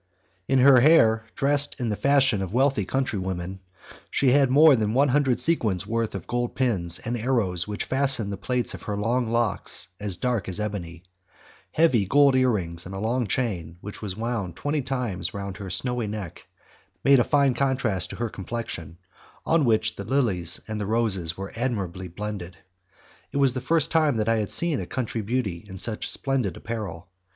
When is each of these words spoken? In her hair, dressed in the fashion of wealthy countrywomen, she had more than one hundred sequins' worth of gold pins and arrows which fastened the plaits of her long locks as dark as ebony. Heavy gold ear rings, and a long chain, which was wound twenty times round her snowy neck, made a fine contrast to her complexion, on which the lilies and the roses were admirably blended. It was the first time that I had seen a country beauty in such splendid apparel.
In 0.47 0.57
her 0.57 0.79
hair, 0.79 1.27
dressed 1.35 1.79
in 1.79 1.89
the 1.89 1.95
fashion 1.95 2.41
of 2.41 2.55
wealthy 2.55 2.85
countrywomen, 2.85 3.59
she 4.09 4.31
had 4.31 4.49
more 4.49 4.75
than 4.75 4.95
one 4.95 5.09
hundred 5.09 5.39
sequins' 5.39 5.85
worth 5.85 6.15
of 6.15 6.25
gold 6.25 6.55
pins 6.55 6.97
and 6.97 7.15
arrows 7.15 7.67
which 7.67 7.83
fastened 7.83 8.31
the 8.31 8.35
plaits 8.37 8.73
of 8.73 8.81
her 8.81 8.97
long 8.97 9.27
locks 9.27 9.89
as 9.99 10.15
dark 10.15 10.49
as 10.49 10.59
ebony. 10.59 11.03
Heavy 11.73 12.07
gold 12.07 12.35
ear 12.35 12.49
rings, 12.49 12.87
and 12.87 12.95
a 12.95 12.99
long 12.99 13.27
chain, 13.27 13.77
which 13.81 14.01
was 14.01 14.17
wound 14.17 14.55
twenty 14.55 14.81
times 14.81 15.35
round 15.35 15.57
her 15.57 15.69
snowy 15.69 16.07
neck, 16.07 16.47
made 17.03 17.19
a 17.19 17.23
fine 17.23 17.53
contrast 17.53 18.09
to 18.09 18.15
her 18.15 18.27
complexion, 18.29 18.97
on 19.45 19.65
which 19.65 19.97
the 19.97 20.03
lilies 20.03 20.59
and 20.67 20.81
the 20.81 20.87
roses 20.87 21.37
were 21.37 21.51
admirably 21.55 22.07
blended. 22.07 22.57
It 23.31 23.37
was 23.37 23.53
the 23.53 23.61
first 23.61 23.91
time 23.91 24.17
that 24.17 24.27
I 24.27 24.37
had 24.39 24.49
seen 24.49 24.79
a 24.79 24.87
country 24.87 25.21
beauty 25.21 25.63
in 25.69 25.77
such 25.77 26.09
splendid 26.09 26.57
apparel. 26.57 27.07